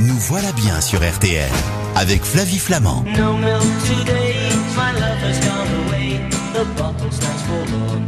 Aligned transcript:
Nous 0.00 0.14
voilà 0.14 0.52
bien 0.52 0.80
sur 0.80 1.00
RTL 1.00 1.50
avec 1.96 2.22
Flavie 2.22 2.60
Flamand. 2.60 3.02
No 3.16 3.32
milk 3.36 3.60
today, 3.84 4.36
my 4.76 4.92
love 4.92 5.18
has 5.24 5.40
gone 5.40 5.88
away. 5.88 6.20
The 6.54 6.64
bottle 6.76 7.10
stands 7.10 7.42
forlorn, 7.42 8.06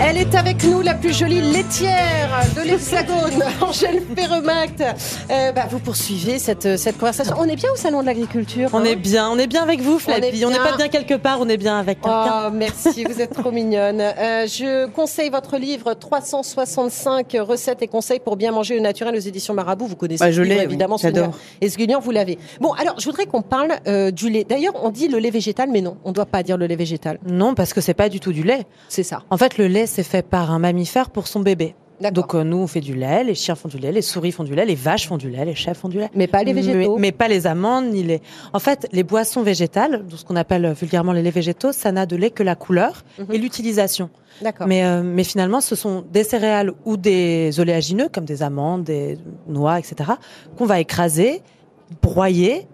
Elle 0.00 0.18
est 0.18 0.36
avec 0.36 0.62
nous, 0.62 0.82
la 0.82 0.94
plus 0.94 1.12
jolie 1.12 1.40
laitière 1.40 2.30
de 2.54 2.60
l'Hexagone, 2.62 3.42
Angèle 3.60 4.00
Ferremact. 4.16 4.84
Euh, 5.30 5.50
bah, 5.50 5.64
vous 5.68 5.80
poursuivez 5.80 6.38
cette, 6.38 6.76
cette 6.76 6.96
conversation. 6.96 7.34
On 7.36 7.46
est 7.46 7.56
bien 7.56 7.70
au 7.72 7.76
Salon 7.76 8.02
de 8.02 8.06
l'Agriculture 8.06 8.70
On 8.72 8.78
hein 8.78 8.84
est 8.84 8.94
bien, 8.94 9.28
on 9.28 9.36
est 9.36 9.48
bien 9.48 9.64
avec 9.64 9.80
vous, 9.80 9.98
Flavie. 9.98 10.44
On 10.44 10.50
n'est 10.50 10.58
pas 10.58 10.76
bien 10.76 10.86
quelque 10.86 11.14
part, 11.14 11.38
on 11.40 11.48
est 11.48 11.56
bien 11.56 11.76
avec 11.76 12.00
quelqu'un. 12.00 12.44
Oh, 12.46 12.50
merci, 12.52 13.02
vous 13.02 13.20
êtes 13.20 13.32
trop 13.34 13.50
mignonne. 13.50 14.00
Euh, 14.20 14.46
je 14.46 14.86
conseille 14.88 15.30
votre 15.30 15.56
livre 15.56 15.94
365 15.94 17.36
recettes 17.40 17.80
et 17.80 17.88
conseils 17.88 18.20
pour 18.20 18.36
bien 18.36 18.52
manger 18.52 18.78
au 18.78 18.82
naturel 18.82 19.14
aux 19.14 19.20
éditions 19.20 19.54
Marabout. 19.54 19.86
Vous 19.86 19.96
connaissez 19.96 20.22
Bah, 20.22 20.30
je 20.30 20.42
livre, 20.42 20.54
l'ai, 20.54 20.60
oui. 20.60 20.64
évidemment. 20.66 20.98
J'adore. 20.98 21.26
Sonia 21.26 21.36
Esguignan, 21.62 22.00
vous 22.00 22.10
l'avez. 22.10 22.38
Bon, 22.60 22.72
alors, 22.72 23.00
je 23.00 23.06
voudrais 23.06 23.26
qu'on 23.26 23.40
parle 23.40 23.72
euh, 23.86 24.10
du 24.10 24.28
lait. 24.28 24.44
D'ailleurs, 24.44 24.74
on 24.82 24.90
dit 24.90 25.08
le 25.08 25.18
lait 25.18 25.30
végétal, 25.30 25.70
mais 25.70 25.80
non, 25.80 25.96
on 26.04 26.10
ne 26.10 26.14
doit 26.14 26.26
pas 26.26 26.42
dire 26.42 26.58
le 26.58 26.66
lait 26.66 26.76
végétal. 26.76 27.18
Non, 27.26 27.54
parce 27.54 27.72
que 27.72 27.80
c'est 27.80 27.94
pas 27.94 28.08
du 28.10 28.20
tout 28.20 28.32
du 28.32 28.42
lait. 28.42 28.66
C'est 29.02 29.08
ça. 29.08 29.22
En 29.30 29.38
fait, 29.38 29.56
le 29.56 29.66
lait, 29.66 29.86
c'est 29.86 30.02
fait 30.02 30.20
par 30.26 30.50
un 30.50 30.58
mammifère 30.58 31.08
pour 31.08 31.26
son 31.26 31.40
bébé. 31.40 31.74
Donc 32.12 32.34
euh, 32.34 32.44
nous, 32.44 32.56
on 32.58 32.66
fait 32.66 32.80
du 32.82 32.94
lait, 32.94 33.24
les 33.24 33.34
chiens 33.34 33.54
font 33.54 33.68
du 33.68 33.76
lait, 33.78 33.92
les 33.92 34.00
souris 34.02 34.32
font 34.32 34.44
du 34.44 34.54
lait, 34.54 34.64
les 34.66 34.74
vaches 34.74 35.06
font 35.08 35.16
du 35.18 35.28
lait, 35.30 35.44
les 35.44 35.54
chèvres 35.54 35.76
font 35.78 35.88
du 35.88 35.98
lait. 35.98 36.08
Mais 36.14 36.26
pas 36.26 36.42
les 36.42 36.52
végétaux. 36.54 36.96
Mais, 36.96 37.00
mais 37.08 37.12
pas 37.12 37.28
les 37.28 37.46
amandes, 37.46 37.86
ni 37.90 38.02
les... 38.02 38.20
En 38.54 38.58
fait, 38.58 38.86
les 38.92 39.02
boissons 39.02 39.42
végétales, 39.42 40.04
ce 40.14 40.24
qu'on 40.24 40.36
appelle 40.36 40.64
euh, 40.64 40.72
vulgairement 40.72 41.12
les 41.12 41.22
laits 41.22 41.34
végétaux, 41.34 41.72
ça 41.72 41.92
n'a 41.92 42.04
de 42.06 42.16
lait 42.16 42.30
que 42.30 42.42
la 42.42 42.56
couleur 42.56 43.04
Mhm. 43.18 43.26
et 43.34 43.38
l'utilisation. 43.38 44.08
D'accord. 44.42 44.66
Mais, 44.66 44.84
euh, 44.84 45.02
mais 45.02 45.24
finalement, 45.24 45.60
ce 45.60 45.74
sont 45.76 46.04
des 46.10 46.24
céréales 46.24 46.72
ou 46.86 46.96
des 46.96 47.58
oléagineux, 47.60 48.08
comme 48.10 48.24
des 48.26 48.42
amandes, 48.42 48.84
des 48.84 49.18
noix, 49.46 49.78
etc., 49.78 50.12
qu'on 50.56 50.64
va 50.66 50.80
écraser, 50.80 51.42
broyer, 52.02 52.66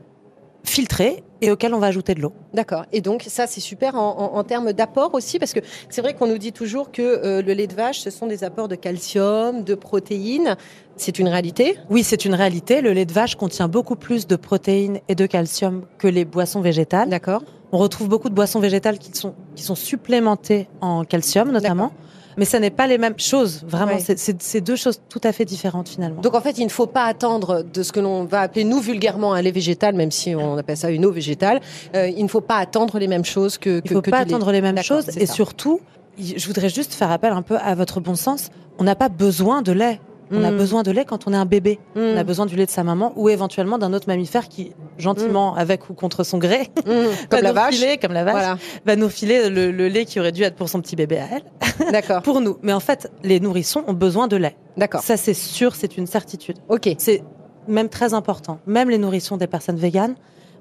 filtrer 0.63 1.23
et 1.40 1.50
auxquels 1.50 1.74
on 1.74 1.79
va 1.79 1.88
ajouter 1.88 2.15
de 2.15 2.20
l'eau. 2.20 2.32
D'accord. 2.54 2.84
Et 2.92 3.01
donc 3.01 3.24
ça, 3.26 3.46
c'est 3.46 3.60
super 3.60 3.95
en, 3.96 4.18
en- 4.18 4.38
en 4.38 4.45
termes 4.45 4.73
d'apport 4.73 5.15
aussi, 5.15 5.38
parce 5.38 5.52
que 5.52 5.60
c'est 5.90 6.01
vrai 6.02 6.15
qu'on 6.15 6.26
nous 6.26 6.38
dit 6.38 6.52
toujours 6.52 6.90
que 6.93 7.02
euh, 7.02 7.43
le 7.43 7.52
lait 7.52 7.66
de 7.66 7.74
vache, 7.74 8.01
ce 8.01 8.10
sont 8.10 8.26
des 8.26 8.45
apports 8.45 8.68
de 8.68 8.74
calcium, 8.76 9.62
de 9.62 9.74
protéines. 9.74 10.56
C'est 10.96 11.18
une 11.18 11.28
réalité? 11.28 11.76
Oui, 11.90 12.02
c'est 12.02 12.24
une 12.24 12.34
réalité. 12.34 12.80
Le 12.80 12.93
lait 12.93 13.04
de 13.04 13.12
vache 13.12 13.34
contient 13.37 13.68
beaucoup 13.68 13.96
plus 13.96 14.26
de 14.26 14.37
protéines 14.37 15.01
et 15.09 15.15
de 15.15 15.26
calcium 15.26 15.84
que 15.98 16.09
les 16.09 16.24
boissons 16.24 16.60
végétales. 16.62 17.09
D'accord. 17.10 17.43
On 17.73 17.78
retrouve 17.78 18.09
beaucoup 18.09 18.28
de 18.30 18.34
boissons 18.34 18.60
végétales 18.60 18.98
qui 18.98 19.10
sont, 19.12 19.34
qui 19.56 19.62
sont 19.62 19.74
supplémentées 19.74 20.68
en 20.80 21.04
calcium 21.04 21.50
notamment. 21.50 21.93
Mais 22.37 22.45
ça 22.45 22.59
n'est 22.60 22.70
pas 22.70 22.87
les 22.87 22.98
mêmes 22.98 23.18
choses, 23.18 23.62
vraiment. 23.66 23.92
Ouais. 23.95 24.16
C'est- 24.16 24.60
deux 24.60 24.76
choses 24.76 25.01
tout 25.09 25.20
à 25.24 25.32
fait 25.32 25.45
différentes 25.45 25.88
finalement. 25.88 26.20
Donc 26.20 26.34
en 26.34 26.40
fait, 26.40 26.59
il 26.59 26.65
ne 26.65 26.70
faut 26.70 26.87
pas 26.87 27.04
attendre 27.04 27.62
de 27.62 27.82
ce 27.82 27.93
que 27.93 28.01
l'on 28.01 28.24
va 28.24 28.40
appeler 28.43 28.65
nous 28.65 28.80
vulgairement 28.80 29.32
un 29.32 29.43
lait 29.43 29.51
végétal, 29.52 29.95
même 29.95 30.10
si 30.10 30.34
on 30.34 30.56
appelle 30.59 30.76
ça 30.76 30.90
une 30.90 31.04
eau 31.06 31.12
végétale. 31.12 31.60
euh, 31.95 32.09
il 32.09 32.23
ne 32.23 32.28
faut 32.28 32.40
pas 32.40 32.56
attendre 32.56 32.98
les 32.98 33.09
mêmes 33.09 33.24
choses 33.24 33.59
que. 33.59 33.80
Il 33.84 33.90
ne 33.90 33.95
faut 33.96 34.02
que 34.02 34.10
pas 34.10 34.18
attendre 34.18 34.51
les 34.52 34.60
mêmes 34.60 34.82
choses. 34.82 35.09
Et 35.16 35.26
ça. 35.26 35.32
surtout, 35.34 35.80
je 36.18 36.46
voudrais 36.46 36.68
juste 36.68 36.93
faire 36.95 37.10
appel 37.10 37.32
un 37.32 37.43
peu 37.43 37.56
à 37.59 37.74
votre 37.74 38.01
bon 38.01 38.15
sens. 38.15 38.50
On 38.78 38.84
n'a 38.84 38.95
pas 38.95 39.09
besoin 39.09 39.62
de 39.62 39.73
lait. 39.73 40.00
On 40.32 40.43
a 40.43 40.51
Mm. 40.51 40.57
besoin 40.57 40.82
de 40.82 40.91
lait 40.91 41.05
quand 41.05 41.27
on 41.29 41.32
est 41.32 41.37
un 41.37 41.45
bébé. 41.45 41.79
Mm. 41.95 42.01
On 42.01 42.16
a 42.16 42.24
besoin 42.24 42.46
du 42.46 42.57
lait 42.57 42.66
de 42.66 42.71
sa 42.71 42.82
maman 42.82 43.13
ou 43.16 43.29
éventuellement 43.29 43.79
d'un 43.79 43.93
autre 43.93 44.09
mammifère 44.09 44.49
qui, 44.49 44.73
gentiment, 44.99 45.55
avec 45.55 45.88
ou 45.88 45.95
contre 45.95 46.24
son 46.24 46.38
gré, 46.38 46.68
comme 47.30 47.41
la 47.43 47.52
vache. 47.52 47.74
filer, 47.77 47.99
comme 47.99 48.13
la 48.13 48.24
vache, 48.24 48.35
Voilà. 48.35 48.59
va 48.85 48.96
nous 48.96 49.09
filer 49.09 49.49
le, 49.51 49.71
le 49.71 49.88
lait 49.88 50.05
qui 50.05 50.18
aurait 50.18 50.33
dû 50.33 50.43
être 50.43 50.57
pour 50.57 50.68
son 50.68 50.80
petit 50.80 50.96
bébé 50.96 51.18
à 51.18 51.27
elle, 51.37 51.91
D'accord. 51.93 52.23
pour 52.23 52.41
nous. 52.41 52.59
Mais 52.63 52.73
en 52.73 52.80
fait, 52.80 53.10
les 53.23 53.38
nourrissons 53.41 53.85
ont 53.87 53.93
besoin 53.93 54.27
de 54.29 54.37
lait. 54.37 54.57
D'accord. 54.77 55.01
Ça, 55.02 55.16
c'est 55.16 55.35
sûr, 55.35 55.74
c'est 55.74 55.96
une 55.96 56.07
certitude. 56.07 56.57
Ok. 56.68 56.88
C'est 56.99 57.23
même 57.68 57.88
très 57.88 58.15
important. 58.15 58.59
Même 58.66 58.90
les 58.90 58.99
nourrissons 58.99 59.37
des 59.37 59.46
personnes 59.46 59.77
véganes 59.77 60.15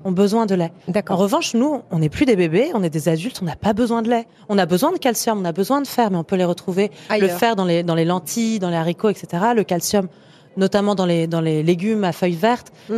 ont 0.06 0.12
besoin 0.12 0.46
de 0.46 0.56
lait. 0.56 0.72
En 1.10 1.16
revanche, 1.18 1.54
nous, 1.56 1.82
on 1.92 2.00
n'est 2.00 2.10
plus 2.10 2.26
des 2.26 2.36
bébés, 2.36 2.72
on 2.74 2.84
est 2.84 2.90
des 2.90 3.10
adultes, 3.10 3.40
on 3.42 3.46
n'a 3.46 3.56
pas 3.56 3.74
besoin 3.74 4.02
de 4.02 4.10
lait. 4.10 4.28
On 4.48 4.58
a 4.58 4.66
besoin 4.66 4.92
de 4.94 4.98
calcium, 4.98 5.42
on 5.42 5.46
a 5.46 5.52
besoin 5.52 5.82
de 5.82 5.88
fer, 5.88 6.12
mais 6.12 6.18
on 6.18 6.24
peut 6.24 6.36
les 6.38 6.46
retrouver. 6.46 6.92
Le 7.20 7.28
fer 7.28 7.56
dans 7.56 7.66
les, 7.66 7.84
dans 7.84 7.96
les 7.96 8.06
lentilles, 8.06 8.60
dans 8.60 8.70
les 8.70 8.78
haricots, 8.78 9.10
etc. 9.10 9.44
Le 9.56 9.64
calcium, 9.64 10.08
notamment 10.58 10.96
dans 10.96 11.06
les, 11.06 11.28
dans 11.28 11.42
les 11.42 11.64
légumes 11.64 12.04
à 12.04 12.12
feuilles 12.12 12.34
vertes. 12.36 12.72
Mmh. 12.90 12.94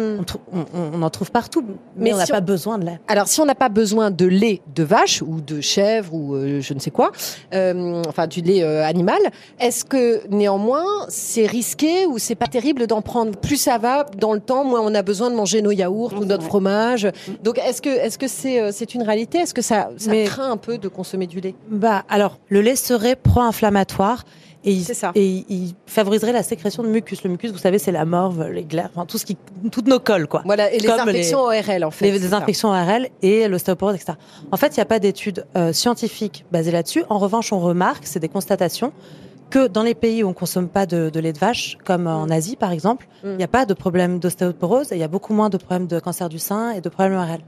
On, 0.94 1.02
en 1.02 1.10
trouve 1.10 1.32
partout, 1.32 1.64
mais, 1.66 1.76
Mais 1.98 2.14
on 2.14 2.18
n'a 2.18 2.26
si 2.26 2.32
pas 2.32 2.40
on- 2.40 2.44
besoin 2.46 2.78
de 2.78 2.86
lait. 2.86 3.00
Alors, 3.08 3.28
si 3.28 3.40
on 3.42 3.46
n'a 3.46 3.56
pas 3.56 3.70
besoin 3.70 4.12
de 4.12 4.26
lait 4.26 4.62
de 4.76 4.84
vache 4.84 5.22
ou 5.22 5.42
de 5.42 5.62
chèvre 5.62 6.14
ou 6.14 6.36
euh, 6.36 6.62
je 6.62 6.74
ne 6.74 6.80
sais 6.80 6.92
quoi, 6.92 7.12
euh, 7.54 8.02
enfin 8.08 8.28
du 8.28 8.42
lait 8.42 8.64
euh, 8.64 8.84
animal, 8.86 9.20
est-ce 9.60 9.86
que 9.86 10.28
néanmoins 10.30 10.86
c'est 11.10 11.46
risqué 11.46 12.06
ou 12.06 12.18
c'est 12.18 12.36
pas 12.36 12.48
terrible 12.48 12.88
d'en 12.88 13.02
prendre? 13.02 13.32
Plus 13.38 13.58
ça 13.58 13.78
va 13.78 14.06
dans 14.18 14.34
le 14.34 14.40
temps, 14.40 14.64
moins 14.64 14.82
on 14.82 14.94
a 14.96 15.02
besoin 15.02 15.30
de 15.30 15.36
manger 15.36 15.62
nos 15.62 15.72
yaourts 15.72 16.14
ou 16.20 16.26
notre 16.26 16.44
fromage. 16.44 17.08
Donc, 17.44 17.58
est-ce 17.60 17.82
que 17.82 17.90
est-ce 17.90 18.18
que 18.18 18.28
c'est 18.28 18.72
c'est 18.72 18.94
une 18.96 19.04
réalité? 19.04 19.40
Est-ce 19.40 19.54
que 19.54 19.62
ça, 19.62 19.90
ça 19.98 20.12
Mais- 20.12 20.26
craint 20.26 20.52
un 20.52 20.58
peu 20.58 20.78
de 20.78 20.88
consommer 20.88 21.28
du 21.28 21.40
lait? 21.40 21.56
Bah, 21.70 22.04
alors, 22.10 22.38
le 22.50 22.62
lait 22.62 22.76
serait 22.76 23.16
pro-inflammatoire. 23.16 24.24
Et 24.64 24.72
il, 24.72 24.84
C'est 24.84 24.94
ça. 24.94 25.12
et 25.16 25.26
il- 25.26 25.46
il 25.50 25.76
favoriserait 25.86 26.32
la 26.34 26.44
sécrétion 26.44 26.84
de 26.84 26.88
mucus. 26.90 27.24
Le 27.24 27.30
mucus, 27.30 27.52
vous 27.52 27.58
savez, 27.58 27.78
c'est 27.80 27.92
la 27.92 28.06
morve, 28.06 28.48
les 28.50 28.64
glaires, 28.64 28.90
enfin, 28.94 29.06
tout 29.06 29.18
ce 29.18 29.26
qui, 29.26 29.38
toutes 29.72 29.88
nos 29.88 30.00
colles, 30.00 30.28
quoi. 30.28 30.42
Voilà, 30.46 30.72
et 30.74 30.80
les 30.80 30.88
Comme 30.88 31.00
infections 31.00 31.40
ORL 31.42 31.84
en 31.86 31.92
fait. 31.92 32.12
les, 32.12 32.20
les 32.20 32.28
ça. 32.30 32.38
infections 32.38 32.70
ORL 32.70 33.08
et 33.22 33.48
l'ostéoporose, 33.48 33.96
etc. 33.96 34.14
En 34.52 34.58
fait, 34.58 34.68
il 34.76 34.80
n'y 34.80 34.84
a 34.84 34.86
pas 34.86 35.00
d'études 35.00 35.46
euh, 35.56 35.72
scientifiques 35.74 36.46
basées 36.52 36.72
là-dessus. 36.72 37.04
En 37.10 37.20
revanche, 37.20 37.54
on 37.54 37.60
remarque, 37.60 38.06
c'est 38.06 38.20
des 38.20 38.30
constatations, 38.30 38.92
que 39.50 39.68
dans 39.68 39.84
les 39.84 39.96
pays 39.96 40.24
où 40.24 40.28
on 40.28 40.34
consomme 40.34 40.68
pas 40.68 40.86
de, 40.86 41.10
de 41.10 41.20
lait 41.22 41.32
de 41.32 41.38
vache, 41.40 41.78
comme 41.86 42.06
en 42.08 42.26
Asie 42.30 42.58
par 42.58 42.72
exemple, 42.74 43.08
il 43.24 43.30
Mm. 43.30 43.38
n'y 43.38 43.44
a 43.46 43.48
pas 43.48 43.66
de 43.66 43.74
problème 43.74 44.20
d'ostéoporose 44.20 44.92
et 44.92 44.96
il 44.96 45.00
y 45.00 45.04
a 45.04 45.08
beaucoup 45.08 45.34
moins 45.34 45.50
de 45.50 45.56
problèmes 45.58 45.88
de 45.88 46.00
cancer 46.02 46.28
du 46.28 46.40
sein 46.40 46.72
et 46.72 46.82
de 46.82 46.90
problèmes 46.90 47.18
ORL. 47.18 47.40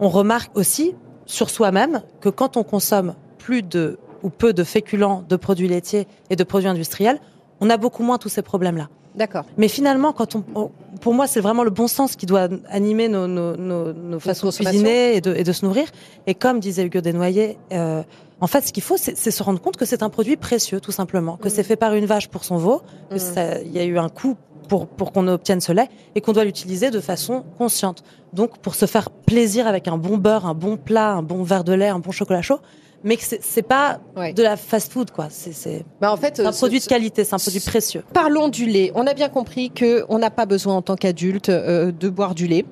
On 0.00 0.08
remarque 0.10 0.54
aussi 0.54 0.94
sur 1.24 1.48
soi-même 1.48 2.02
que 2.20 2.28
quand 2.28 2.58
on 2.58 2.62
consomme 2.62 3.14
plus 3.38 3.62
de 3.62 3.98
ou 4.22 4.30
peu 4.30 4.52
de 4.52 4.64
féculents, 4.64 5.24
de 5.28 5.36
produits 5.36 5.68
laitiers 5.68 6.06
et 6.30 6.36
de 6.36 6.44
produits 6.44 6.68
industriels, 6.68 7.20
on 7.60 7.70
a 7.70 7.76
beaucoup 7.76 8.02
moins 8.02 8.18
tous 8.18 8.28
ces 8.28 8.42
problèmes-là. 8.42 8.88
D'accord. 9.16 9.44
Mais 9.58 9.66
finalement, 9.68 10.12
quand 10.12 10.36
on, 10.36 10.44
on- 10.54 10.70
pour 11.00 11.14
moi, 11.14 11.26
c'est 11.26 11.40
vraiment 11.40 11.64
le 11.64 11.70
bon 11.70 11.88
sens 11.88 12.14
qui 12.14 12.26
doit 12.26 12.48
animer 12.68 13.08
nos, 13.08 13.26
nos, 13.26 13.56
nos, 13.56 13.92
nos 13.92 14.20
façons 14.20 14.48
de 14.48 14.52
cuisiner 14.54 15.16
et 15.16 15.20
de, 15.20 15.34
et 15.34 15.42
de 15.42 15.52
se 15.52 15.64
nourrir. 15.64 15.88
Et 16.28 16.34
comme 16.34 16.60
disait 16.60 16.84
Hugo 16.84 17.00
Desnoyers, 17.00 17.58
euh, 17.72 18.02
en 18.40 18.46
fait, 18.46 18.62
ce 18.66 18.72
qu'il 18.72 18.82
faut, 18.82 18.96
c'est 18.96 19.14
se 19.16 19.42
rendre 19.42 19.60
compte 19.60 19.76
que 19.76 19.84
c'est 19.84 20.02
un 20.04 20.10
produit 20.10 20.36
précieux, 20.36 20.80
tout 20.80 20.92
simplement, 20.92 21.36
que 21.36 21.48
Mm. 21.48 21.50
c'est 21.50 21.62
fait 21.64 21.76
par 21.76 21.94
une 21.94 22.06
vache 22.06 22.28
pour 22.28 22.44
son 22.44 22.56
veau, 22.56 22.82
que 23.10 23.16
Mm. 23.16 23.18
ça- 23.18 23.60
il 23.62 23.72
y 23.72 23.78
a 23.80 23.84
eu 23.84 23.98
un 23.98 24.08
coût 24.08 24.36
pour, 24.68 24.86
pour 24.86 25.10
qu'on 25.12 25.26
obtienne 25.26 25.60
ce 25.60 25.72
lait 25.72 25.88
et 26.14 26.20
qu'on 26.20 26.32
doit 26.32 26.44
l'utiliser 26.44 26.90
de 26.90 27.00
façon 27.00 27.44
consciente. 27.58 28.04
Donc, 28.32 28.58
pour 28.58 28.76
se 28.76 28.86
faire 28.86 29.10
plaisir 29.10 29.66
avec 29.66 29.88
un 29.88 29.98
bon 29.98 30.16
beurre, 30.18 30.46
un 30.46 30.54
bon 30.54 30.76
plat, 30.76 31.10
un 31.14 31.22
bon 31.22 31.42
verre 31.42 31.64
de 31.64 31.72
lait, 31.72 31.88
un 31.88 31.98
bon 31.98 32.12
chocolat 32.12 32.42
chaud, 32.42 32.60
mais 33.04 33.16
que 33.16 33.22
c'est- 33.24 33.62
pas 33.62 34.00
Ouais. 34.16 34.32
de 34.32 34.42
la 34.42 34.56
fast-food, 34.56 35.10
quoi. 35.10 35.28
C'est 35.30 35.84
Bah, 36.00 36.12
en 36.12 36.16
fait, 36.16 36.40
un 36.40 36.52
produit 36.52 36.80
de 36.80 36.84
qualité, 36.84 37.24
c'est 37.24 37.34
un 37.34 37.38
produit 37.38 37.60
précieux. 37.60 38.02
Parlons 38.12 38.48
du 38.48 38.66
lait. 38.66 38.92
On 38.94 39.06
a 39.06 39.14
bien 39.14 39.28
compris 39.28 39.70
que 39.70 40.04
on 40.08 40.18
n'a 40.18 40.30
pas 40.30 40.46
besoin 40.46 40.76
en 40.76 40.82
tant 40.82 40.96
qu'adulte 40.96 41.48
euh, 41.48 41.92
de 41.92 42.08
boire 42.08 42.34
du 42.34 42.46
lait. 42.46 42.64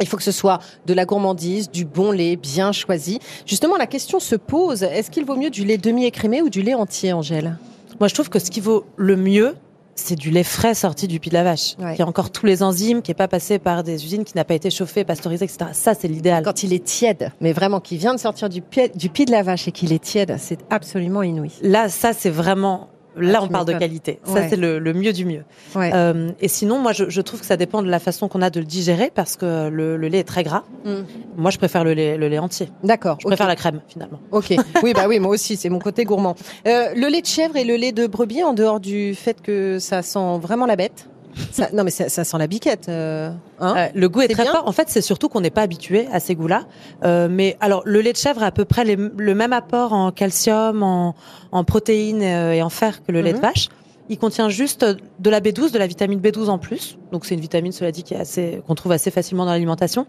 Il 0.00 0.06
faut 0.06 0.18
que 0.18 0.22
ce 0.22 0.32
soit 0.32 0.58
de 0.84 0.92
la 0.92 1.06
gourmandise, 1.06 1.70
du 1.70 1.86
bon 1.86 2.10
lait 2.10 2.36
bien 2.36 2.70
choisi. 2.72 3.18
Justement, 3.46 3.76
la 3.76 3.86
question 3.86 4.20
se 4.20 4.36
pose 4.36 4.82
est-ce 4.82 5.10
qu'il 5.10 5.24
vaut 5.24 5.36
mieux 5.36 5.48
du 5.50 5.64
lait 5.64 5.78
demi-écrémé 5.78 6.42
ou 6.42 6.50
du 6.50 6.60
lait 6.62 6.74
entier, 6.74 7.12
Angèle? 7.14 7.56
Moi, 7.98 8.08
je 8.08 8.14
trouve 8.14 8.28
que 8.28 8.38
ce 8.38 8.50
qui 8.50 8.60
vaut 8.60 8.84
le 8.96 9.16
mieux, 9.16 9.54
c'est 9.96 10.14
du 10.16 10.30
lait 10.30 10.44
frais 10.44 10.74
sorti 10.74 11.08
du 11.08 11.18
pied 11.20 11.30
de 11.30 11.34
la 11.34 11.42
vache, 11.42 11.74
Ouais. 11.78 11.96
qui 11.96 12.02
a 12.02 12.06
encore 12.06 12.30
tous 12.30 12.46
les 12.46 12.62
enzymes, 12.62 13.02
qui 13.02 13.10
est 13.10 13.14
pas 13.14 13.28
passé 13.28 13.58
par 13.58 13.82
des 13.82 14.04
usines, 14.04 14.24
qui 14.24 14.36
n'a 14.36 14.44
pas 14.44 14.54
été 14.54 14.70
chauffé, 14.70 15.04
pasteurisé, 15.04 15.44
etc. 15.44 15.70
Ça, 15.72 15.94
c'est 15.94 16.08
l'idéal. 16.08 16.44
Quand 16.44 16.62
il 16.62 16.72
est 16.72 16.84
tiède, 16.84 17.32
mais 17.40 17.52
vraiment 17.52 17.80
qui 17.80 17.96
vient 17.96 18.14
de 18.14 18.20
sortir 18.20 18.48
du 18.48 18.62
pied, 18.62 18.90
du 18.94 19.08
pied 19.08 19.24
de 19.24 19.30
la 19.32 19.42
vache 19.42 19.66
et 19.68 19.72
qu'il 19.72 19.92
est 19.92 20.02
tiède, 20.02 20.36
c'est 20.38 20.58
absolument 20.70 21.22
inouï. 21.22 21.50
Là, 21.62 21.88
ça, 21.88 22.12
c'est 22.12 22.30
vraiment. 22.30 22.88
Là, 23.16 23.38
Ah, 23.40 23.42
on 23.42 23.46
tu 23.46 23.52
parle 23.52 23.66
de 23.66 23.72
qualité. 23.72 24.20
Ça, 24.24 24.48
c'est 24.48 24.56
le, 24.56 24.78
le 24.78 24.92
mieux 24.92 25.12
du 25.12 25.24
mieux. 25.24 25.44
Ouais. 25.74 25.90
Euh, 25.94 26.30
et 26.40 26.48
sinon, 26.48 26.78
moi, 26.78 26.92
je, 26.92 27.08
je 27.08 27.20
trouve 27.20 27.40
que 27.40 27.46
ça 27.46 27.56
dépend 27.56 27.82
de 27.82 27.88
la 27.88 27.98
façon 27.98 28.28
qu'on 28.28 28.42
a 28.42 28.50
de 28.50 28.60
le 28.60 28.66
digérer, 28.66 29.10
parce 29.14 29.36
que 29.36 29.68
le, 29.68 29.96
le 29.96 30.08
lait 30.08 30.18
est 30.18 30.24
très 30.24 30.42
gras. 30.42 30.64
Mm. 30.84 30.90
Moi, 31.36 31.50
je 31.50 31.58
préfère 31.58 31.82
le 31.84 31.94
lait, 31.94 32.16
le 32.16 32.28
lait 32.28 32.38
entier. 32.38 32.68
D'accord. 32.84 33.16
Je 33.20 33.26
préfère 33.26 33.46
la 33.48 33.56
crème, 33.56 33.80
finalement. 33.88 34.20
Ok. 34.32 34.54
Oui, 34.82 34.92
bah 34.92 35.06
oui, 35.08 35.18
moi 35.18 35.30
aussi, 35.30 35.56
c'est 35.56 35.68
mon 35.70 35.78
côté 35.78 36.04
gourmand. 36.04 36.36
Euh, 36.66 36.88
le 36.94 37.08
lait 37.08 37.22
de 37.22 37.26
chèvre 37.26 37.56
et 37.56 37.64
le 37.64 37.76
lait 37.76 37.92
de 37.92 38.06
brebis, 38.06 38.42
en 38.44 38.52
dehors 38.52 38.78
du 38.80 39.14
fait 39.14 39.40
que 39.40 39.78
ça 39.78 40.02
sent 40.02 40.38
vraiment 40.40 40.66
la 40.66 40.76
bête. 40.76 41.08
Ça- 41.52 41.68
non, 41.72 41.84
mais 41.84 41.90
ça, 41.90 42.08
ça 42.08 42.24
sent 42.24 42.38
la 42.38 42.46
biquette. 42.46 42.88
euh, 42.88 43.30
hein 43.60 43.74
Euh, 43.76 43.86
le 43.94 44.08
goût 44.08 44.22
est, 44.22 44.28
très 44.28 44.44
bien 44.44 44.52
fort. 44.52 44.66
En 44.66 44.72
fait, 44.72 44.88
c'est 44.88 45.00
surtout 45.02 45.28
qu'on 45.28 45.40
n'est 45.40 45.50
pas 45.50 45.62
habitué 45.62 46.08
à 46.12 46.20
ces 46.20 46.34
goûts-là. 46.34 46.62
Euh, 47.04 47.28
mais 47.30 47.56
alors, 47.60 47.82
le 47.84 48.00
lait 48.00 48.12
de 48.12 48.16
chèvre 48.16 48.42
a 48.42 48.46
à 48.46 48.50
peu 48.50 48.64
près 48.64 48.84
les- 48.84 48.96
le 48.96 49.34
même 49.34 49.52
apport 49.52 49.92
en 49.92 50.12
calcium, 50.12 50.82
en, 50.82 51.14
en 51.52 51.64
protéines 51.64 52.22
euh, 52.22 52.52
et 52.52 52.62
en 52.62 52.70
fer 52.70 53.02
que 53.04 53.12
le 53.12 53.20
lait 53.20 53.32
de 53.32 53.36
Mhm. 53.38 53.42
vache. 53.42 53.68
Il 54.08 54.18
contient 54.18 54.48
juste 54.48 54.84
de 54.84 55.30
la 55.30 55.40
B12, 55.40 55.72
de 55.72 55.78
la 55.78 55.86
vitamine 55.86 56.20
B12 56.20 56.48
en 56.48 56.58
plus. 56.58 56.98
Donc 57.12 57.24
c'est 57.24 57.34
une 57.34 57.40
vitamine, 57.40 57.72
cela 57.72 57.90
dit, 57.92 58.02
qui 58.02 58.14
est 58.14 58.18
assez, 58.18 58.62
qu'on 58.66 58.74
trouve 58.74 58.92
assez 58.92 59.10
facilement 59.10 59.44
dans 59.44 59.50
l'alimentation. 59.50 60.06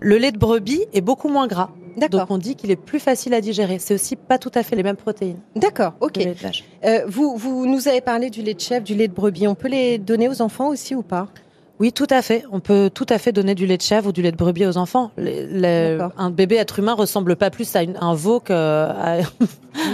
Le 0.00 0.18
lait 0.18 0.32
de 0.32 0.38
brebis 0.38 0.84
est 0.92 1.00
beaucoup 1.00 1.28
moins 1.28 1.46
gras. 1.46 1.70
D'accord. 1.96 2.20
Donc 2.20 2.30
on 2.30 2.38
dit 2.38 2.54
qu'il 2.54 2.70
est 2.70 2.76
plus 2.76 3.00
facile 3.00 3.34
à 3.34 3.40
digérer. 3.40 3.78
C'est 3.78 3.94
aussi 3.94 4.14
pas 4.16 4.38
tout 4.38 4.52
à 4.54 4.62
fait 4.62 4.76
les 4.76 4.82
mêmes 4.82 4.96
protéines 4.96 5.38
D'accord, 5.56 5.94
ok. 6.00 6.16
le 6.18 6.24
lait 6.24 6.34
de 6.34 6.38
vache. 6.38 6.64
Euh, 6.84 7.00
vous, 7.08 7.36
vous 7.36 7.66
nous 7.66 7.88
avez 7.88 8.00
parlé 8.00 8.30
du 8.30 8.42
lait 8.42 8.54
de 8.54 8.60
chèvre, 8.60 8.84
du 8.84 8.94
lait 8.94 9.08
de 9.08 9.12
brebis. 9.12 9.48
On 9.48 9.54
peut 9.56 9.68
les 9.68 9.98
donner 9.98 10.28
aux 10.28 10.40
enfants 10.42 10.68
aussi 10.68 10.94
ou 10.94 11.02
pas? 11.02 11.28
Oui, 11.80 11.92
tout 11.94 12.06
à 12.10 12.20
fait. 12.20 12.44
On 12.52 12.60
peut 12.60 12.90
tout 12.92 13.06
à 13.08 13.16
fait 13.16 13.32
donner 13.32 13.54
du 13.54 13.64
lait 13.66 13.78
de 13.78 13.82
chèvre 13.82 14.08
ou 14.10 14.12
du 14.12 14.20
lait 14.20 14.32
de 14.32 14.36
brebis 14.36 14.66
aux 14.66 14.76
enfants. 14.76 15.10
Les- 15.16 15.46
les- 15.46 15.96
D'accord. 15.96 16.12
un 16.18 16.28
bébé 16.30 16.56
être 16.56 16.78
humain 16.78 16.92
ressemble 16.92 17.36
pas 17.36 17.48
plus 17.48 17.74
à 17.74 17.82
une- 17.82 17.96
un 18.02 18.12
veau 18.14 18.38
qu'à 18.38 18.90
un 19.14 19.22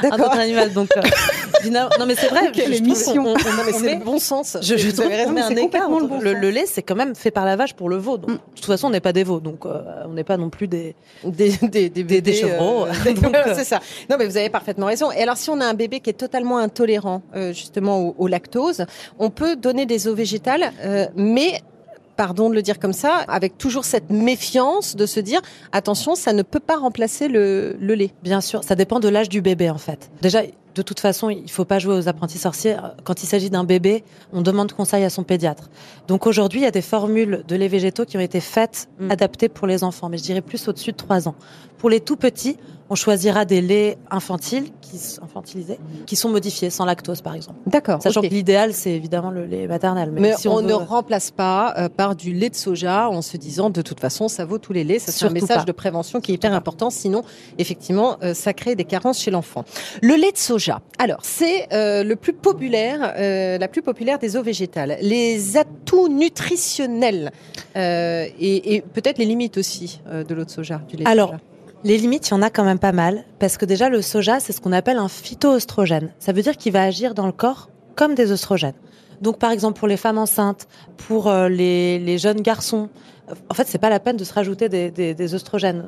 D'accord. 0.02 0.26
autre 0.26 0.38
animal. 0.40 0.72
Donc, 0.72 0.88
euh, 0.96 1.00
non, 1.70 2.06
mais 2.06 2.16
c'est 2.16 2.26
vrai. 2.26 2.50
Quelle 2.52 2.74
je 2.74 2.82
qu'on- 2.82 3.24
on- 3.24 3.34
on 3.34 3.72
c'est 3.72 3.94
le 3.94 4.04
bon 4.04 4.18
sens. 4.18 4.56
Je, 4.62 4.76
je 4.76 4.90
trouve 4.90 5.06
raison, 5.06 5.36
un 5.36 5.50
écart. 5.50 5.88
le 5.88 6.06
bon 6.08 6.18
le, 6.20 6.32
sens. 6.32 6.40
le 6.42 6.50
lait, 6.50 6.66
c'est 6.66 6.82
quand 6.82 6.96
même 6.96 7.14
fait 7.14 7.30
par 7.30 7.44
la 7.44 7.54
vache 7.54 7.74
pour 7.74 7.88
le 7.88 7.96
veau. 7.98 8.18
Donc, 8.18 8.30
de 8.30 8.36
toute 8.56 8.64
façon, 8.64 8.88
on 8.88 8.90
n'est 8.90 8.98
pas 9.00 9.12
des 9.12 9.22
veaux. 9.22 9.38
Donc, 9.38 9.64
euh, 9.64 9.80
on 10.06 10.12
n'est 10.14 10.24
pas 10.24 10.36
non 10.38 10.50
plus 10.50 10.66
des. 10.66 10.96
des, 11.22 11.50
des, 11.62 11.68
des, 11.68 11.88
Des- 11.88 12.02
bébés, 12.02 12.20
des 12.20 12.32
chevreaux. 12.34 12.86
euh, 12.86 12.92
Donc, 13.04 13.18
voilà, 13.18 13.46
euh, 13.46 13.54
c'est 13.54 13.62
ça. 13.64 13.78
Non, 14.10 14.16
mais 14.18 14.26
vous 14.26 14.36
avez 14.36 14.50
parfaitement 14.50 14.86
raison. 14.86 15.12
Et 15.12 15.22
alors, 15.22 15.36
si 15.36 15.50
on 15.50 15.60
a 15.60 15.64
un 15.66 15.74
bébé 15.74 16.00
qui 16.00 16.10
est 16.10 16.14
totalement 16.14 16.58
intolérant, 16.58 17.22
euh, 17.36 17.52
justement, 17.52 18.00
au, 18.00 18.14
au 18.18 18.26
lactose, 18.26 18.86
on 19.20 19.30
peut 19.30 19.54
donner 19.54 19.86
des 19.86 20.08
eaux 20.08 20.14
végétales, 20.16 20.72
euh, 20.84 21.06
mais 21.14 21.60
pardon 22.16 22.50
de 22.50 22.54
le 22.54 22.62
dire 22.62 22.78
comme 22.78 22.92
ça, 22.92 23.24
avec 23.28 23.58
toujours 23.58 23.84
cette 23.84 24.10
méfiance 24.10 24.96
de 24.96 25.06
se 25.06 25.20
dire 25.20 25.40
attention, 25.72 26.14
ça 26.14 26.32
ne 26.32 26.42
peut 26.42 26.60
pas 26.60 26.76
remplacer 26.76 27.28
le, 27.28 27.76
lait. 27.80 28.10
Bien 28.22 28.40
sûr, 28.40 28.64
ça 28.64 28.74
dépend 28.74 29.00
de 29.00 29.08
l'âge 29.08 29.28
du 29.28 29.40
bébé 29.40 29.70
en 29.70 29.78
fait. 29.78 30.10
Déjà, 30.22 30.42
de 30.76 30.82
toute 30.82 31.00
façon, 31.00 31.30
il 31.30 31.50
faut 31.50 31.64
pas 31.64 31.78
jouer 31.78 31.94
aux 31.96 32.06
apprentis 32.06 32.36
sorciers. 32.38 32.76
Quand 33.04 33.22
il 33.22 33.26
s'agit 33.26 33.48
d'un 33.48 33.64
bébé, 33.64 34.04
on 34.32 34.42
demande 34.42 34.72
conseil 34.72 35.04
à 35.04 35.10
son 35.10 35.22
pédiatre. 35.24 35.70
Donc 36.06 36.26
aujourd'hui, 36.26 36.60
il 36.60 36.64
y 36.64 36.66
a 36.66 36.70
des 36.70 36.82
formules 36.82 37.44
de 37.48 37.56
lait 37.56 37.68
végétaux 37.68 38.04
qui 38.04 38.18
ont 38.18 38.20
été 38.20 38.40
faites, 38.40 38.88
Mm. 39.00 39.10
adaptées 39.10 39.48
pour 39.48 39.66
les 39.66 39.84
enfants, 39.84 40.08
mais 40.10 40.18
je 40.18 40.22
dirais 40.22 40.42
plus 40.42 40.68
au-dessus 40.68 40.92
de 40.92 40.96
3 40.96 41.28
ans. 41.28 41.34
Pour 41.78 41.90
les 41.90 42.00
tout 42.00 42.16
petits, 42.16 42.56
on 42.88 42.94
choisira 42.94 43.44
des 43.44 43.60
laits 43.60 43.98
infantiles, 44.10 44.70
qui, 44.80 44.98
infantilisés, 45.22 45.78
qui 46.06 46.14
sont 46.16 46.28
modifiés, 46.28 46.70
sans 46.70 46.84
lactose 46.84 47.20
par 47.20 47.34
exemple. 47.34 47.58
D'accord. 47.66 48.00
Sachant 48.02 48.22
que 48.22 48.26
l'idéal, 48.28 48.72
c'est 48.72 48.92
évidemment 48.92 49.30
le 49.30 49.44
lait 49.44 49.66
maternel. 49.66 50.10
Mais, 50.12 50.20
Mais 50.20 50.36
si 50.36 50.48
on, 50.48 50.56
on, 50.56 50.62
ne 50.62 50.72
remplace 50.72 51.30
pas 51.30 51.74
euh, 51.78 51.88
par 51.88 52.14
du 52.14 52.32
lait 52.32 52.50
de 52.50 52.54
soja 52.54 53.08
en 53.08 53.22
se 53.22 53.36
disant 53.36 53.70
de 53.70 53.82
toute 53.82 54.00
façon 54.00 54.28
ça 54.28 54.44
vaut 54.44 54.58
tous 54.58 54.72
les 54.72 54.84
laits. 54.84 55.00
Ça 55.00 55.12
c'est 55.12 55.26
un 55.26 55.30
message 55.30 55.58
pas. 55.58 55.64
de 55.64 55.72
prévention 55.72 56.20
qui 56.20 56.32
est 56.32 56.36
hyper 56.36 56.52
important. 56.54 56.90
Sinon, 56.90 57.22
effectivement, 57.58 58.16
euh, 58.22 58.34
ça 58.34 58.52
crée 58.54 58.76
des 58.76 58.84
carences 58.84 59.18
chez 59.20 59.30
l'enfant. 59.30 59.64
Le 60.02 60.14
lait 60.14 60.32
de 60.32 60.38
soja. 60.38 60.65
Alors 60.98 61.18
c'est 61.22 61.72
euh, 61.72 62.02
le 62.02 62.16
plus 62.16 62.32
populaire, 62.32 63.14
euh, 63.18 63.58
la 63.58 63.68
plus 63.68 63.82
populaire 63.82 64.18
des 64.18 64.36
eaux 64.36 64.42
végétales. 64.42 64.98
Les 65.00 65.56
atouts 65.56 66.08
nutritionnels 66.08 67.32
euh, 67.76 68.26
et, 68.38 68.74
et 68.74 68.80
peut-être 68.80 69.18
les 69.18 69.24
limites 69.24 69.58
aussi 69.58 70.00
de 70.06 70.34
l'eau 70.34 70.44
de 70.44 70.50
soja, 70.50 70.80
du 70.88 70.96
lait 70.96 71.04
de 71.04 71.08
Alors, 71.08 71.30
soja. 71.30 71.40
Les 71.84 71.98
limites, 71.98 72.28
il 72.28 72.30
y 72.32 72.34
en 72.34 72.42
a 72.42 72.50
quand 72.50 72.64
même 72.64 72.78
pas 72.78 72.92
mal, 72.92 73.24
parce 73.38 73.58
que 73.58 73.64
déjà 73.64 73.88
le 73.88 74.02
soja, 74.02 74.40
c'est 74.40 74.52
ce 74.52 74.60
qu'on 74.60 74.72
appelle 74.72 74.96
un 74.96 75.08
phytoœstrogène. 75.08 76.12
Ça 76.18 76.32
veut 76.32 76.42
dire 76.42 76.56
qu'il 76.56 76.72
va 76.72 76.82
agir 76.82 77.14
dans 77.14 77.26
le 77.26 77.32
corps 77.32 77.68
comme 77.94 78.14
des 78.14 78.32
œstrogènes. 78.32 78.74
Donc 79.20 79.38
par 79.38 79.50
exemple 79.50 79.78
pour 79.78 79.88
les 79.88 79.96
femmes 79.96 80.18
enceintes, 80.18 80.66
pour 81.08 81.28
euh, 81.28 81.48
les, 81.48 81.98
les 81.98 82.18
jeunes 82.18 82.40
garçons, 82.40 82.88
euh, 83.30 83.34
en 83.50 83.54
fait 83.54 83.66
c'est 83.66 83.78
pas 83.78 83.90
la 83.90 84.00
peine 84.00 84.16
de 84.16 84.24
se 84.24 84.32
rajouter 84.34 84.68
des, 84.68 84.90
des, 84.90 85.14
des 85.14 85.34
œstrogènes. 85.34 85.84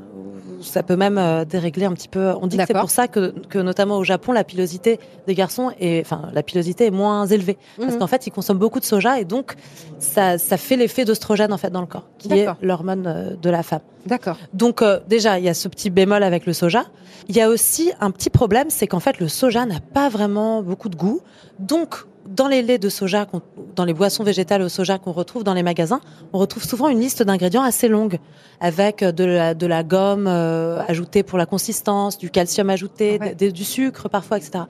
Ça 0.61 0.83
peut 0.83 0.97
même 0.97 1.19
euh, 1.19 1.45
dérégler 1.45 1.85
un 1.87 1.93
petit 1.93 2.09
peu. 2.09 2.33
On 2.43 2.49
dit 2.49 2.57
que 2.57 2.65
c'est 2.67 2.75
pour 2.75 2.91
ça 2.91 3.07
que, 3.07 3.33
que 3.49 3.61
notamment 3.61 3.97
au 3.99 4.03
Japon 4.03 4.33
la 4.33 4.43
pilosité 4.43 4.99
des 5.29 5.35
garçons 5.37 5.71
est, 5.79 6.01
enfin 6.01 6.31
la 6.33 6.43
pilosité 6.43 6.87
est 6.87 6.91
moins 6.91 7.27
élevée 7.27 7.59
parce 7.79 7.93
Mhm. 7.93 7.99
qu'en 8.01 8.07
fait 8.09 8.27
ils 8.27 8.33
consomment 8.33 8.59
beaucoup 8.59 8.81
de 8.81 8.85
soja 8.85 9.21
et 9.21 9.25
donc 9.25 9.55
ça, 10.01 10.37
ça 10.37 10.57
fait 10.57 10.75
l'effet 10.75 11.05
d'œstrogène 11.05 11.53
en 11.53 11.59
fait 11.59 11.71
dans 11.71 11.81
le 11.81 11.87
corps, 11.87 12.09
qui 12.19 12.33
est 12.33 12.49
l'hormone 12.61 13.37
de 13.41 13.51
la 13.51 13.63
femme. 13.63 13.83
D'accord. 14.07 14.37
Donc 14.53 14.83
euh, 14.83 14.99
déjà, 15.07 15.39
il 15.39 15.45
y 15.45 15.49
a 15.49 15.55
ce 15.55 15.69
petit 15.69 15.91
bémol 15.91 16.25
avec 16.25 16.45
le 16.45 16.53
soja. 16.53 16.87
Il 17.29 17.37
y 17.37 17.41
a 17.41 17.49
aussi 17.49 17.93
un 18.01 18.11
petit 18.11 18.31
problème, 18.31 18.67
c'est 18.71 18.89
qu'en 18.89 19.01
fait 19.01 19.21
le 19.21 19.29
soja 19.29 19.65
n'a 19.65 19.79
pas 19.81 20.09
vraiment 20.09 20.61
beaucoup 20.63 20.89
de 20.89 20.97
goût. 20.97 21.21
Donc 21.61 22.05
dans 22.29 22.47
les 22.49 22.63
laits 22.63 22.81
de 22.83 22.89
soja, 22.89 23.27
dans 23.75 23.85
les 23.85 23.95
boissons 23.95 24.23
végétales 24.25 24.63
au 24.63 24.69
soja 24.69 24.99
qu'on 24.99 25.13
retrouve 25.13 25.45
dans 25.45 25.55
les 25.55 25.63
magasins, 25.63 26.01
on 26.33 26.39
retrouve 26.39 26.65
souvent 26.65 26.89
une 26.89 27.01
liste 27.01 27.23
d'ingrédients 27.23 27.63
assez 27.63 27.89
longue, 27.89 28.19
avec 28.61 29.03
de 29.03 29.25
la, 29.25 29.55
de 29.55 29.67
la 29.67 29.83
gomme 29.83 30.27
euh, 30.29 30.81
ajoutée 30.87 31.23
pour 31.23 31.39
la 31.39 31.47
consistance, 31.47 32.19
du 32.19 32.31
calcium 32.31 32.71
ajouté, 32.71 33.19
Ouais. 33.21 33.35
d- 33.35 33.53
du 33.53 33.65
sucre 33.65 34.09
parfois, 34.09 34.37
etc. 34.39 34.65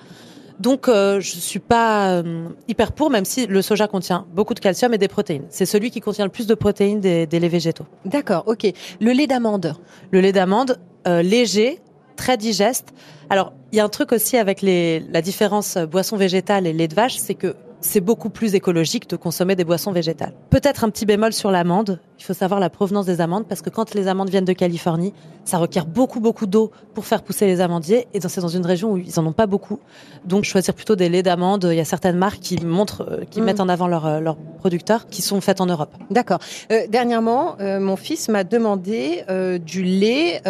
Donc 0.61 0.89
euh, 0.89 1.21
je 1.21 1.37
suis 1.39 1.61
pas 1.61 2.11
euh, 2.15 2.49
hyper 2.67 2.91
pour, 2.93 3.11
même 3.11 3.25
si 3.25 3.47
le 3.47 3.63
soja 3.63 3.87
contient 3.87 4.27
beaucoup 4.35 4.55
de 4.55 4.61
calcium 4.61 4.93
et 4.93 4.99
des 4.99 5.07
protéines. 5.09 5.45
C'est 5.51 5.67
celui 5.67 5.91
qui 5.93 6.01
contient 6.01 6.25
le 6.25 6.31
plus 6.33 6.47
de 6.49 6.55
protéines 6.55 7.01
des, 7.01 7.27
des 7.27 7.39
laits 7.39 7.53
végétaux. 7.53 7.85
D'accord. 8.05 8.43
Ok. 8.47 8.67
Le 9.01 9.13
lait 9.13 9.27
d'amande? 9.29 9.75
Le 10.11 10.21
lait 10.21 10.33
d'amande, 10.33 10.79
euh, 11.07 11.23
léger, 11.23 11.79
très 12.19 12.37
digeste. 12.37 12.93
Alors, 13.31 13.55
il 13.73 13.79
y 13.79 13.81
a 13.81 13.85
un 13.85 13.88
truc 13.88 14.12
aussi 14.12 14.37
avec 14.37 14.61
les, 14.61 15.00
la 15.11 15.23
différence 15.23 15.76
euh, 15.76 15.87
boisson 15.87 16.17
végétale 16.19 16.67
et 16.67 16.75
lait 16.75 16.88
de 16.88 16.94
vache, 16.94 17.17
c'est 17.17 17.35
que 17.35 17.55
c'est 17.81 18.01
beaucoup 18.01 18.31
plus 18.31 18.55
écologique 18.55 19.09
de 19.09 19.17
consommer 19.17 19.55
des 19.57 19.65
boissons 19.65 19.93
végétales. 19.93 20.33
Peut-être 20.51 20.85
un 20.85 20.91
petit 20.91 21.07
bémol 21.07 21.33
sur 21.33 21.51
l'amande. 21.51 22.01
Il 22.19 22.25
faut 22.25 22.35
savoir 22.35 22.59
la 22.59 22.71
provenance 22.71 23.07
des 23.07 23.21
amandes 23.21 23.47
parce 23.47 23.63
que 23.63 23.71
quand 23.71 23.95
les 23.95 24.09
amandes 24.09 24.31
viennent 24.31 24.45
de 24.45 24.53
Californie, 24.53 25.15
ça 25.45 25.59
requiert 25.59 25.87
beaucoup 25.87 26.19
beaucoup 26.21 26.47
d'eau 26.47 26.73
pour 26.95 27.07
faire 27.07 27.23
pousser 27.23 27.47
les 27.47 27.61
amandiers 27.61 28.09
et 28.13 28.21
c'est 28.21 28.41
dans 28.41 28.49
une 28.49 28.67
région 28.67 28.93
où 28.93 28.97
ils 28.99 29.19
en 29.21 29.27
ont 29.27 29.33
pas 29.33 29.47
beaucoup. 29.47 29.79
Donc 30.25 30.45
choisir 30.45 30.75
plutôt 30.75 30.97
des 30.97 31.09
laits 31.09 31.25
d'amande. 31.25 31.69
Il 31.71 31.77
y 31.77 31.81
a 31.81 31.85
certaines 31.85 32.17
marques 32.17 32.41
qui 32.41 32.59
montrent, 32.65 33.07
euh, 33.09 33.25
qui 33.31 33.41
Mm. 33.41 33.45
mettent 33.45 33.61
en 33.61 33.69
avant 33.69 33.87
leurs 33.87 34.07
euh, 34.07 34.21
leurs 34.21 34.37
producteurs, 34.59 35.07
qui 35.07 35.23
sont 35.23 35.41
faites 35.41 35.61
en 35.61 35.67
Europe. 35.67 35.93
D'accord. 36.11 36.41
Euh, 36.73 36.87
dernièrement, 36.89 37.57
euh, 37.61 37.79
mon 37.79 37.97
fils 37.97 38.29
m'a 38.29 38.43
demandé 38.45 39.25
euh, 39.31 39.59
du 39.59 39.83
lait 39.85 40.43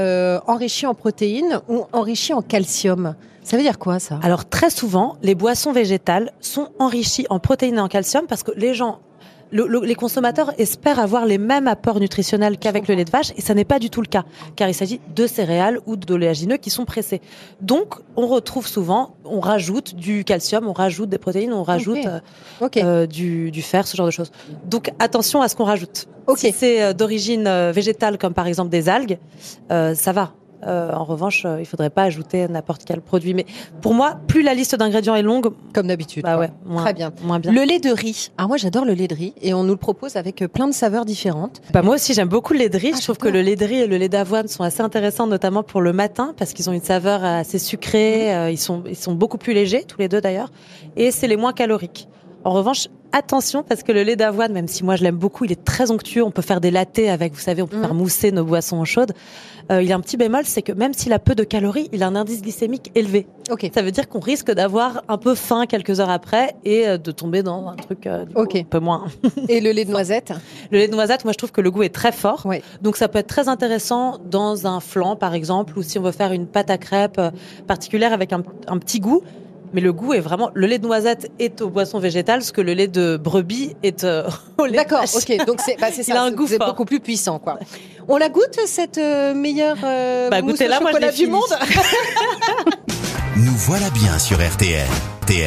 enrichi 0.46 0.86
en 0.86 0.94
protéines 0.94 1.60
ou 1.68 1.84
enrichi 1.92 2.32
en 2.32 2.42
calcium. 2.42 3.14
Ça 3.48 3.56
veut 3.56 3.62
dire 3.62 3.78
quoi 3.78 3.98
ça? 3.98 4.20
Alors 4.22 4.44
très 4.44 4.68
souvent, 4.70 5.16
les 5.22 5.34
boissons 5.34 5.72
végétales 5.72 6.32
sont 6.40 6.68
enrichies 6.78 7.26
en 7.30 7.38
protéines 7.38 7.76
et 7.76 7.80
en 7.80 7.88
calcium 7.88 8.26
parce 8.28 8.42
que 8.42 8.50
les 8.56 8.74
gens, 8.74 8.98
le- 9.50 9.66
le- 9.66 9.80
les 9.86 9.94
consommateurs 9.94 10.52
espèrent 10.58 10.98
avoir 10.98 11.24
les 11.24 11.38
mêmes 11.38 11.66
apports 11.66 11.98
nutritionnels 11.98 12.58
qu'avec 12.58 12.86
le 12.88 12.94
lait 12.94 13.06
de 13.06 13.10
vache 13.10 13.32
et 13.38 13.40
ça 13.40 13.54
n'est 13.54 13.64
pas 13.64 13.78
du 13.78 13.88
tout 13.88 14.02
le 14.02 14.06
cas 14.06 14.24
car 14.54 14.68
il 14.68 14.74
s'agit 14.74 15.00
de 15.16 15.26
céréales 15.26 15.78
ou 15.86 15.96
d'oléagineux 15.96 16.58
qui 16.58 16.68
sont 16.68 16.84
pressés. 16.84 17.22
Donc 17.62 17.94
on 18.16 18.26
retrouve 18.26 18.66
souvent, 18.68 19.14
on 19.24 19.40
rajoute 19.40 19.94
du 19.94 20.24
calcium, 20.24 20.68
on 20.68 20.74
rajoute 20.74 21.08
des 21.08 21.16
protéines, 21.16 21.54
on 21.54 21.62
rajoute 21.62 21.96
euh, 22.06 22.20
euh, 22.84 23.06
du, 23.06 23.50
du 23.50 23.62
fer, 23.62 23.86
ce 23.86 23.96
genre 23.96 24.04
de 24.04 24.10
choses. 24.12 24.30
Donc 24.66 24.90
attention 24.98 25.40
à 25.40 25.48
ce 25.48 25.56
qu'on 25.56 25.64
rajoute. 25.64 26.06
Si 26.36 26.52
c'est 26.52 26.82
euh, 26.82 26.92
d'origine 26.92 27.48
végétale 27.70 28.18
comme 28.18 28.34
par 28.34 28.46
exemple 28.46 28.68
des 28.68 28.90
algues, 28.90 29.16
euh, 29.70 29.94
ça 29.94 30.12
va. 30.12 30.34
Euh, 30.66 30.92
en 30.92 31.04
revanche, 31.04 31.44
euh, 31.46 31.58
il 31.60 31.66
faudrait 31.66 31.90
pas 31.90 32.02
ajouter 32.04 32.46
n'importe 32.48 32.82
quel 32.84 33.00
produit. 33.00 33.32
Mais 33.34 33.46
pour 33.80 33.94
moi, 33.94 34.18
plus 34.26 34.42
la 34.42 34.54
liste 34.54 34.74
d'ingrédients 34.74 35.14
est 35.14 35.22
longue, 35.22 35.50
Comme 35.72 35.86
d'habitude. 35.86 36.24
bah 36.24 36.38
ouais, 36.38 36.50
moins, 36.66 36.82
Très 36.82 36.94
bien. 36.94 37.12
moins 37.22 37.38
bien. 37.38 37.52
Le 37.52 37.62
lait 37.62 37.78
de 37.78 37.90
riz. 37.90 38.30
Ah 38.38 38.46
moi 38.46 38.56
j'adore 38.56 38.84
le 38.84 38.92
lait 38.94 39.06
de 39.08 39.14
riz 39.14 39.34
et 39.40 39.54
on 39.54 39.62
nous 39.62 39.72
le 39.72 39.76
propose 39.76 40.16
avec 40.16 40.42
euh, 40.42 40.48
plein 40.48 40.66
de 40.66 40.72
saveurs 40.74 41.04
différentes. 41.04 41.60
Bah, 41.72 41.82
moi 41.82 41.94
aussi, 41.94 42.12
j'aime 42.14 42.28
beaucoup 42.28 42.52
le 42.54 42.58
lait 42.60 42.68
de 42.68 42.76
riz. 42.78 42.90
Ah, 42.94 42.96
je 42.98 43.02
trouve 43.04 43.18
que 43.18 43.28
le 43.28 43.40
lait 43.40 43.56
de 43.56 43.64
riz 43.64 43.80
et 43.82 43.86
le 43.86 43.96
lait 43.98 44.08
d'avoine 44.08 44.48
sont 44.48 44.64
assez 44.64 44.80
intéressants, 44.80 45.26
notamment 45.26 45.62
pour 45.62 45.80
le 45.80 45.92
matin, 45.92 46.34
parce 46.36 46.52
qu'ils 46.52 46.68
ont 46.68 46.72
une 46.72 46.82
saveur 46.82 47.24
assez 47.24 47.58
sucrée. 47.58 48.34
euh, 48.34 48.50
ils 48.50 48.58
sont, 48.58 48.82
ils 48.88 48.96
sont 48.96 49.14
beaucoup 49.14 49.38
plus 49.38 49.52
légers, 49.54 49.84
tous 49.84 49.98
les 50.00 50.08
deux 50.08 50.20
d'ailleurs, 50.20 50.50
et 50.96 51.10
c'est 51.10 51.28
les 51.28 51.36
moins 51.36 51.52
caloriques. 51.52 52.08
En 52.44 52.52
revanche, 52.52 52.88
attention 53.12 53.62
parce 53.62 53.82
que 53.82 53.92
le 53.92 54.02
lait 54.02 54.16
d'avoine, 54.16 54.52
même 54.52 54.68
si 54.68 54.84
moi 54.84 54.96
je 54.96 55.02
l'aime 55.02 55.16
beaucoup, 55.16 55.44
il 55.44 55.52
est 55.52 55.64
très 55.64 55.90
onctueux. 55.90 56.22
On 56.22 56.30
peut 56.30 56.42
faire 56.42 56.60
des 56.60 56.70
lattés 56.70 57.10
avec, 57.10 57.32
vous 57.34 57.40
savez, 57.40 57.62
on 57.62 57.66
peut 57.66 57.76
Mhm. 57.76 57.82
faire 57.82 57.94
mousser 57.94 58.32
nos 58.32 58.44
boissons 58.44 58.84
chaudes. 58.84 59.12
Euh, 59.70 59.82
il 59.82 59.92
a 59.92 59.96
un 59.96 60.00
petit 60.00 60.16
bémol, 60.16 60.44
c'est 60.46 60.62
que 60.62 60.72
même 60.72 60.94
s'il 60.94 61.12
a 61.12 61.18
peu 61.18 61.34
de 61.34 61.44
calories, 61.44 61.90
il 61.92 62.02
a 62.02 62.06
un 62.06 62.16
indice 62.16 62.40
glycémique 62.40 62.90
élevé. 62.94 63.26
Ok. 63.50 63.68
Ça 63.74 63.82
veut 63.82 63.90
dire 63.90 64.08
qu'on 64.08 64.20
risque 64.20 64.50
d'avoir 64.50 65.02
un 65.08 65.18
peu 65.18 65.34
faim 65.34 65.66
quelques 65.66 66.00
heures 66.00 66.08
après 66.08 66.54
et 66.64 66.88
euh, 66.88 66.96
de 66.96 67.10
tomber 67.10 67.42
dans 67.42 67.66
un 67.68 67.74
truc 67.76 68.06
euh, 68.06 68.24
du 68.24 68.32
coup, 68.34 68.40
Ok. 68.40 68.56
un 68.56 68.62
peu 68.64 68.78
moins. 68.78 69.04
Et 69.48 69.60
le 69.60 69.72
lait 69.72 69.84
de 69.84 69.90
noisette. 69.90 70.32
Le 70.70 70.78
lait 70.78 70.88
de 70.88 70.94
noisette, 70.94 71.24
moi 71.24 71.32
je 71.32 71.38
trouve 71.38 71.52
que 71.52 71.60
le 71.60 71.70
goût 71.70 71.82
est 71.82 71.94
très 71.94 72.12
fort. 72.12 72.46
Ouais. 72.46 72.62
Donc 72.80 72.96
ça 72.96 73.08
peut 73.08 73.18
être 73.18 73.26
très 73.26 73.48
intéressant 73.48 74.16
dans 74.24 74.66
un 74.66 74.80
flan 74.80 75.16
par 75.16 75.34
exemple, 75.34 75.78
ou 75.78 75.82
si 75.82 75.98
on 75.98 76.02
veut 76.02 76.12
faire 76.12 76.32
une 76.32 76.46
pâte 76.46 76.70
à 76.70 76.78
crêpes 76.78 77.18
euh, 77.18 77.30
particulière 77.66 78.14
avec 78.14 78.32
un, 78.32 78.42
un 78.68 78.78
petit 78.78 79.00
goût. 79.00 79.22
Mais 79.72 79.80
le 79.80 79.92
goût 79.92 80.14
est 80.14 80.20
vraiment. 80.20 80.50
Le 80.54 80.66
lait 80.66 80.78
de 80.78 80.86
noisette 80.86 81.30
est 81.38 81.60
aux 81.60 81.68
boissons 81.68 81.98
végétales, 81.98 82.42
ce 82.42 82.52
que 82.52 82.60
le 82.60 82.74
lait 82.74 82.88
de 82.88 83.16
brebis 83.16 83.76
est 83.82 84.04
euh, 84.04 84.28
au 84.58 84.66
lait 84.66 84.76
D'accord. 84.76 85.04
Ok. 85.14 85.46
Donc 85.46 85.60
c'est 85.64 85.76
bah, 85.80 85.88
Il 86.08 86.12
a 86.16 86.22
un 86.22 86.30
goût 86.30 86.46
c'est 86.46 86.58
beaucoup 86.58 86.84
plus 86.84 87.00
puissant 87.00 87.38
quoi. 87.38 87.58
On 88.08 88.16
la 88.16 88.28
goûte 88.28 88.58
cette 88.66 88.98
euh, 88.98 89.34
meilleure 89.34 89.76
euh, 89.84 90.30
Bah, 90.30 90.40
mousse 90.40 90.50
au 90.50 90.52
goûtez-la, 90.52 90.80
moi, 90.80 90.90
je 90.90 90.96
chocolat 90.96 91.10
l'ai 91.10 91.16
du 91.16 91.26
monde? 91.26 91.42
Nous 93.36 93.54
voilà 93.56 93.90
bien 93.90 94.18
sur 94.18 94.38
RTL 94.38 94.86